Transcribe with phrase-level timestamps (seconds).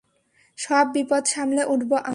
[0.57, 2.09] সব বিপদ সামলে উঠবো আমরা।